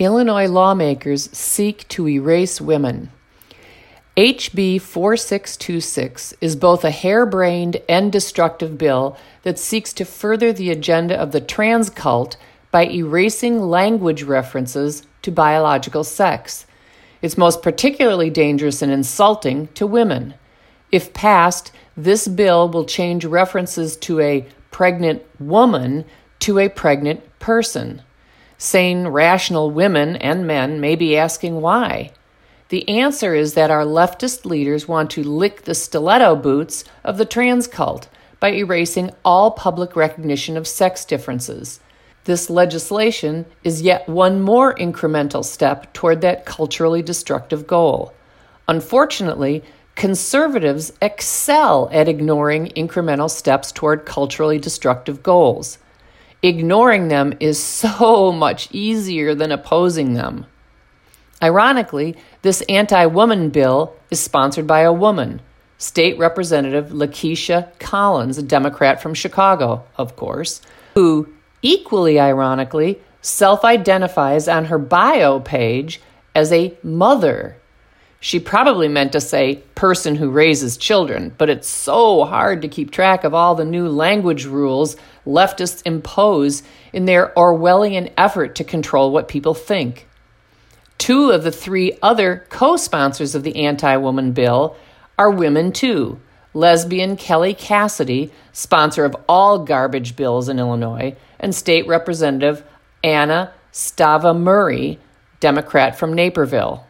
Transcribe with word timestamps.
Illinois 0.00 0.48
lawmakers 0.48 1.28
seek 1.30 1.86
to 1.88 2.08
erase 2.08 2.58
women. 2.58 3.10
HB 4.16 4.80
4626 4.80 6.32
is 6.40 6.56
both 6.56 6.86
a 6.86 6.90
harebrained 6.90 7.76
and 7.86 8.10
destructive 8.10 8.78
bill 8.78 9.18
that 9.42 9.58
seeks 9.58 9.92
to 9.92 10.06
further 10.06 10.54
the 10.54 10.70
agenda 10.70 11.14
of 11.14 11.32
the 11.32 11.40
trans 11.40 11.90
cult 11.90 12.38
by 12.70 12.86
erasing 12.86 13.60
language 13.60 14.22
references 14.22 15.06
to 15.20 15.30
biological 15.30 16.02
sex. 16.02 16.64
It's 17.20 17.36
most 17.36 17.62
particularly 17.62 18.30
dangerous 18.30 18.80
and 18.80 18.90
insulting 18.90 19.66
to 19.74 19.86
women. 19.86 20.32
If 20.90 21.12
passed, 21.12 21.72
this 21.94 22.26
bill 22.26 22.70
will 22.70 22.86
change 22.86 23.26
references 23.26 23.98
to 23.98 24.20
a 24.20 24.46
pregnant 24.70 25.22
woman 25.38 26.06
to 26.38 26.58
a 26.58 26.70
pregnant 26.70 27.38
person. 27.38 28.00
Sane, 28.62 29.08
rational 29.08 29.70
women 29.70 30.16
and 30.16 30.46
men 30.46 30.82
may 30.82 30.94
be 30.94 31.16
asking 31.16 31.62
why. 31.62 32.10
The 32.68 32.86
answer 32.90 33.34
is 33.34 33.54
that 33.54 33.70
our 33.70 33.84
leftist 33.86 34.44
leaders 34.44 34.86
want 34.86 35.10
to 35.12 35.24
lick 35.24 35.62
the 35.62 35.74
stiletto 35.74 36.36
boots 36.36 36.84
of 37.02 37.16
the 37.16 37.24
trans 37.24 37.66
cult 37.66 38.10
by 38.38 38.52
erasing 38.52 39.12
all 39.24 39.50
public 39.50 39.96
recognition 39.96 40.58
of 40.58 40.66
sex 40.66 41.06
differences. 41.06 41.80
This 42.24 42.50
legislation 42.50 43.46
is 43.64 43.80
yet 43.80 44.06
one 44.06 44.42
more 44.42 44.74
incremental 44.74 45.42
step 45.42 45.90
toward 45.94 46.20
that 46.20 46.44
culturally 46.44 47.00
destructive 47.00 47.66
goal. 47.66 48.12
Unfortunately, 48.68 49.64
conservatives 49.94 50.92
excel 51.00 51.88
at 51.92 52.08
ignoring 52.08 52.66
incremental 52.76 53.30
steps 53.30 53.72
toward 53.72 54.04
culturally 54.04 54.58
destructive 54.58 55.22
goals. 55.22 55.78
Ignoring 56.42 57.08
them 57.08 57.34
is 57.40 57.62
so 57.62 58.32
much 58.46 58.68
easier 58.72 59.34
than 59.34 59.52
opposing 59.52 60.14
them. 60.14 60.46
Ironically, 61.42 62.16
this 62.42 62.62
anti 62.68 63.06
woman 63.06 63.50
bill 63.50 63.94
is 64.10 64.20
sponsored 64.20 64.66
by 64.66 64.80
a 64.80 64.92
woman, 64.92 65.40
State 65.78 66.18
Representative 66.18 66.90
Lakesia 66.90 67.68
Collins, 67.78 68.36
a 68.36 68.42
Democrat 68.42 69.00
from 69.00 69.14
Chicago, 69.14 69.84
of 69.96 70.16
course, 70.16 70.60
who, 70.94 71.32
equally 71.62 72.20
ironically, 72.20 73.00
self 73.22 73.64
identifies 73.64 74.48
on 74.48 74.66
her 74.66 74.78
bio 74.78 75.40
page 75.40 76.00
as 76.34 76.52
a 76.52 76.76
mother. 76.82 77.56
She 78.22 78.38
probably 78.38 78.88
meant 78.88 79.12
to 79.12 79.20
say 79.20 79.62
person 79.74 80.14
who 80.14 80.30
raises 80.30 80.76
children, 80.76 81.34
but 81.38 81.48
it's 81.48 81.68
so 81.68 82.24
hard 82.24 82.60
to 82.60 82.68
keep 82.68 82.90
track 82.90 83.24
of 83.24 83.32
all 83.32 83.54
the 83.54 83.64
new 83.64 83.88
language 83.88 84.44
rules 84.44 84.96
leftists 85.26 85.82
impose 85.86 86.62
in 86.92 87.06
their 87.06 87.32
Orwellian 87.34 88.12
effort 88.18 88.56
to 88.56 88.64
control 88.64 89.10
what 89.10 89.26
people 89.26 89.54
think. 89.54 90.06
Two 90.98 91.30
of 91.30 91.44
the 91.44 91.50
three 91.50 91.96
other 92.02 92.44
co 92.50 92.76
sponsors 92.76 93.34
of 93.34 93.42
the 93.42 93.56
anti 93.56 93.96
woman 93.96 94.32
bill 94.32 94.76
are 95.18 95.30
women, 95.30 95.72
too. 95.72 96.20
Lesbian 96.52 97.16
Kelly 97.16 97.54
Cassidy, 97.54 98.30
sponsor 98.52 99.06
of 99.06 99.16
all 99.28 99.60
garbage 99.60 100.14
bills 100.14 100.50
in 100.50 100.58
Illinois, 100.58 101.16
and 101.38 101.54
State 101.54 101.86
Representative 101.86 102.64
Anna 103.02 103.54
Stava 103.72 104.38
Murray, 104.38 104.98
Democrat 105.38 105.98
from 105.98 106.12
Naperville. 106.12 106.84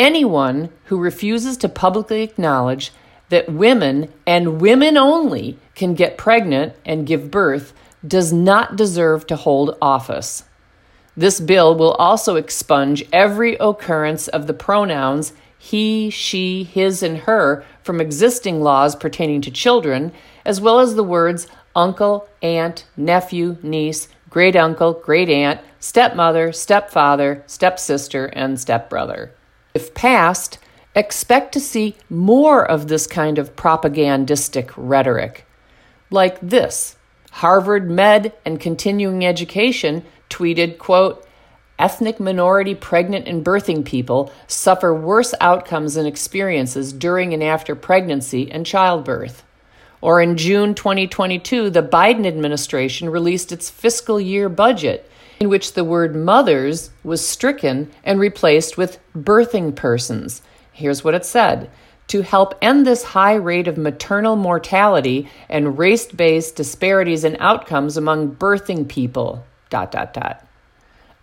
Anyone 0.00 0.70
who 0.84 0.98
refuses 0.98 1.58
to 1.58 1.68
publicly 1.68 2.22
acknowledge 2.22 2.90
that 3.28 3.52
women 3.52 4.10
and 4.26 4.58
women 4.58 4.96
only 4.96 5.58
can 5.74 5.92
get 5.92 6.16
pregnant 6.16 6.72
and 6.86 7.06
give 7.06 7.30
birth 7.30 7.74
does 8.08 8.32
not 8.32 8.76
deserve 8.76 9.26
to 9.26 9.36
hold 9.36 9.76
office. 9.82 10.44
This 11.18 11.38
bill 11.38 11.76
will 11.76 11.92
also 11.92 12.36
expunge 12.36 13.04
every 13.12 13.56
occurrence 13.56 14.26
of 14.26 14.46
the 14.46 14.54
pronouns 14.54 15.34
he, 15.58 16.08
she, 16.08 16.64
his, 16.64 17.02
and 17.02 17.18
her 17.18 17.62
from 17.82 18.00
existing 18.00 18.62
laws 18.62 18.96
pertaining 18.96 19.42
to 19.42 19.50
children, 19.50 20.12
as 20.46 20.62
well 20.62 20.78
as 20.78 20.94
the 20.94 21.04
words 21.04 21.46
uncle, 21.76 22.26
aunt, 22.40 22.86
nephew, 22.96 23.58
niece, 23.62 24.08
great 24.30 24.56
uncle, 24.56 24.94
great 24.94 25.28
aunt, 25.28 25.60
stepmother, 25.78 26.52
stepfather, 26.52 27.44
stepsister, 27.46 28.28
and 28.28 28.58
stepbrother. 28.58 29.34
If 29.74 29.94
passed, 29.94 30.58
expect 30.94 31.52
to 31.52 31.60
see 31.60 31.96
more 32.08 32.68
of 32.68 32.88
this 32.88 33.06
kind 33.06 33.38
of 33.38 33.54
propagandistic 33.56 34.70
rhetoric. 34.76 35.46
Like 36.10 36.40
this 36.40 36.96
Harvard 37.32 37.90
Med 37.90 38.32
and 38.44 38.60
Continuing 38.60 39.24
Education 39.24 40.04
tweeted, 40.28 40.78
quote, 40.78 41.26
ethnic 41.78 42.20
minority 42.20 42.74
pregnant 42.74 43.26
and 43.26 43.44
birthing 43.44 43.84
people 43.84 44.30
suffer 44.46 44.94
worse 44.94 45.32
outcomes 45.40 45.96
and 45.96 46.06
experiences 46.06 46.92
during 46.92 47.32
and 47.32 47.42
after 47.42 47.74
pregnancy 47.74 48.50
and 48.50 48.66
childbirth. 48.66 49.44
Or 50.02 50.20
in 50.20 50.36
June 50.36 50.74
2022, 50.74 51.70
the 51.70 51.82
Biden 51.82 52.26
administration 52.26 53.08
released 53.08 53.52
its 53.52 53.70
fiscal 53.70 54.20
year 54.20 54.48
budget, 54.48 55.10
in 55.40 55.48
which 55.48 55.72
the 55.72 55.84
word 55.84 56.14
mothers 56.14 56.90
was 57.02 57.26
stricken 57.26 57.90
and 58.04 58.20
replaced 58.20 58.76
with 58.76 59.00
birthing 59.16 59.74
persons. 59.74 60.42
Here's 60.70 61.02
what 61.02 61.14
it 61.14 61.24
said 61.24 61.70
to 62.08 62.22
help 62.22 62.54
end 62.60 62.84
this 62.84 63.04
high 63.04 63.34
rate 63.34 63.68
of 63.68 63.78
maternal 63.78 64.36
mortality 64.36 65.28
and 65.48 65.78
race 65.78 66.06
based 66.06 66.56
disparities 66.56 67.24
in 67.24 67.36
outcomes 67.38 67.96
among 67.96 68.34
birthing 68.34 68.86
people 68.86 69.44
dot 69.70 69.92
dot 69.92 70.12
dot. 70.12 70.46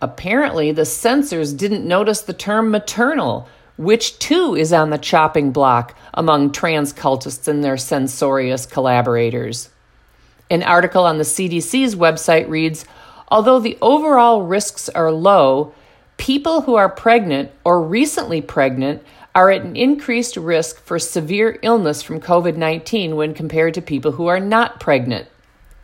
Apparently, 0.01 0.72
the 0.72 0.85
censors 0.85 1.53
didn't 1.53 1.88
notice 1.88 2.22
the 2.22 2.34
term 2.34 2.72
maternal, 2.72 3.47
which 3.78 4.17
too 4.17 4.55
is 4.55 4.72
on 4.72 4.89
the 4.89 4.97
chopping 4.97 5.51
block 5.51 5.95
among 6.13 6.51
trans 6.51 6.94
cultists 6.94 7.47
and 7.47 7.63
their 7.63 7.78
censorious 7.78 8.66
collaborators. 8.66 9.69
An 10.49 10.63
article 10.63 11.03
on 11.03 11.17
the 11.17 11.25
CDC's 11.25 11.95
website 11.95 12.47
reads 12.47 12.85
Although 13.29 13.59
the 13.59 13.77
overall 13.81 14.43
risks 14.43 14.89
are 14.89 15.11
low, 15.11 15.73
people 16.17 16.61
who 16.61 16.75
are 16.75 16.89
pregnant 16.89 17.51
or 17.63 17.81
recently 17.81 18.41
pregnant 18.41 19.03
are 19.35 19.51
at 19.51 19.61
an 19.61 19.75
increased 19.75 20.35
risk 20.35 20.79
for 20.79 20.97
severe 20.97 21.59
illness 21.61 22.01
from 22.01 22.19
COVID 22.19 22.55
19 22.55 23.16
when 23.16 23.33
compared 23.33 23.73
to 23.75 23.81
people 23.81 24.13
who 24.13 24.27
are 24.27 24.39
not 24.39 24.79
pregnant. 24.79 25.27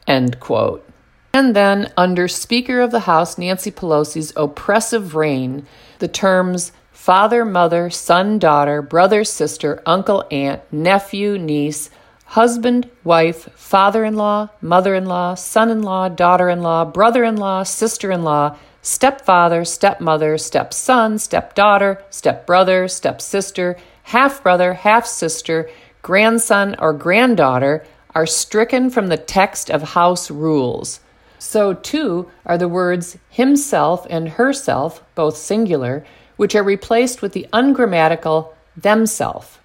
End 0.08 0.40
quote. 0.40 0.88
And 1.34 1.56
then, 1.56 1.92
under 1.98 2.28
Speaker 2.28 2.80
of 2.80 2.92
the 2.92 3.02
House 3.02 3.38
Nancy 3.38 3.72
Pelosi's 3.72 4.34
oppressive 4.36 5.16
reign, 5.16 5.66
the 6.00 6.08
terms 6.08 6.72
father, 6.92 7.44
mother, 7.44 7.90
son, 7.90 8.40
daughter, 8.40 8.82
brother, 8.82 9.24
sister, 9.24 9.82
uncle, 9.86 10.26
aunt, 10.32 10.62
nephew, 10.72 11.38
niece, 11.38 11.90
husband, 12.34 12.90
wife, 13.04 13.48
father 13.54 14.04
in 14.04 14.16
law, 14.16 14.50
mother 14.60 14.96
in 14.96 15.06
law, 15.06 15.36
son 15.36 15.70
in 15.70 15.84
law, 15.84 16.10
daughter 16.10 16.50
in 16.50 16.64
law, 16.64 16.84
brother 16.84 17.24
in 17.24 17.38
law, 17.38 17.62
sister 17.62 18.12
in 18.12 18.24
law, 18.24 18.58
stepfather, 18.82 19.64
stepmother, 19.64 20.36
stepson, 20.36 21.20
stepdaughter, 21.20 22.04
stepbrother, 22.10 22.88
stepsister, 22.88 23.78
half 24.02 24.42
brother, 24.42 24.74
half 24.74 25.06
sister, 25.06 25.70
grandson, 26.02 26.76
or 26.80 26.92
granddaughter 26.92 27.86
are 28.16 28.26
stricken 28.26 28.90
from 28.90 29.10
the 29.10 29.18
text 29.18 29.70
of 29.70 29.94
House 29.94 30.32
rules. 30.32 31.02
So 31.38 31.76
too 31.76 32.32
are 32.48 32.58
the 32.58 32.68
words 32.68 33.16
himself 33.30 34.08
and 34.10 34.28
herself, 34.28 35.04
both 35.14 35.38
singular, 35.38 36.04
which 36.38 36.56
are 36.56 36.64
replaced 36.64 37.22
with 37.22 37.34
the 37.34 37.48
ungrammatical 37.54 38.56
themself. 38.76 39.60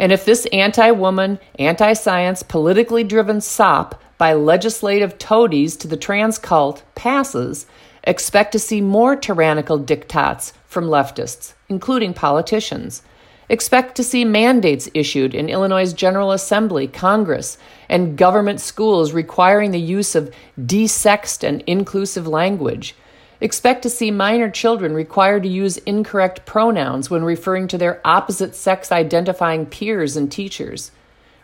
And 0.00 0.12
if 0.12 0.24
this 0.24 0.46
anti 0.46 0.92
woman, 0.92 1.38
anti 1.58 1.92
science, 1.92 2.42
politically 2.42 3.04
driven 3.04 3.42
sop 3.42 4.00
by 4.16 4.32
legislative 4.32 5.18
toadies 5.18 5.76
to 5.76 5.88
the 5.88 5.96
trans 5.98 6.38
cult 6.38 6.82
passes, 6.94 7.66
expect 8.04 8.52
to 8.52 8.58
see 8.58 8.80
more 8.80 9.14
tyrannical 9.14 9.78
diktats 9.78 10.54
from 10.66 10.86
leftists, 10.86 11.52
including 11.68 12.14
politicians. 12.14 13.02
Expect 13.50 13.94
to 13.96 14.02
see 14.02 14.24
mandates 14.24 14.88
issued 14.94 15.34
in 15.34 15.50
Illinois' 15.50 15.92
General 15.92 16.32
Assembly, 16.32 16.86
Congress, 16.88 17.58
and 17.90 18.16
government 18.16 18.62
schools 18.62 19.12
requiring 19.12 19.70
the 19.70 19.78
use 19.78 20.14
of 20.14 20.34
desexed 20.58 21.46
and 21.46 21.62
inclusive 21.66 22.26
language. 22.26 22.94
Expect 23.42 23.82
to 23.82 23.90
see 23.90 24.10
minor 24.10 24.50
children 24.50 24.92
required 24.92 25.44
to 25.44 25.48
use 25.48 25.78
incorrect 25.78 26.44
pronouns 26.44 27.08
when 27.08 27.24
referring 27.24 27.68
to 27.68 27.78
their 27.78 28.00
opposite 28.04 28.54
sex 28.54 28.92
identifying 28.92 29.64
peers 29.64 30.14
and 30.14 30.30
teachers. 30.30 30.90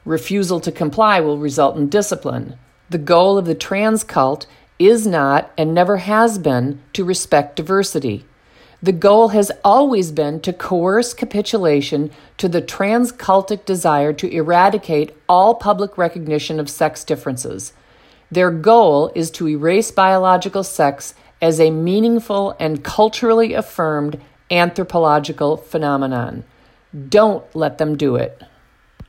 Refusal 0.04 0.60
to 0.60 0.70
comply 0.70 1.20
will 1.20 1.38
result 1.38 1.76
in 1.76 1.88
discipline. 1.88 2.58
The 2.90 2.98
goal 2.98 3.38
of 3.38 3.46
the 3.46 3.54
trans 3.54 4.04
cult 4.04 4.46
is 4.78 5.06
not 5.06 5.50
and 5.56 5.72
never 5.72 5.96
has 5.96 6.38
been 6.38 6.82
to 6.92 7.04
respect 7.04 7.56
diversity. 7.56 8.26
The 8.82 8.92
goal 8.92 9.28
has 9.28 9.50
always 9.64 10.12
been 10.12 10.40
to 10.40 10.52
coerce 10.52 11.14
capitulation 11.14 12.10
to 12.36 12.46
the 12.46 12.60
trans 12.60 13.10
cultic 13.10 13.64
desire 13.64 14.12
to 14.12 14.30
eradicate 14.30 15.16
all 15.30 15.54
public 15.54 15.96
recognition 15.96 16.60
of 16.60 16.68
sex 16.68 17.02
differences. 17.02 17.72
Their 18.30 18.50
goal 18.50 19.10
is 19.14 19.30
to 19.32 19.48
erase 19.48 19.90
biological 19.90 20.62
sex 20.62 21.14
as 21.40 21.60
a 21.60 21.70
meaningful 21.70 22.56
and 22.58 22.82
culturally 22.84 23.52
affirmed 23.54 24.20
anthropological 24.50 25.56
phenomenon. 25.56 26.44
Don't 27.08 27.44
let 27.54 27.78
them 27.78 27.96
do 27.96 28.16
it. 28.16 28.42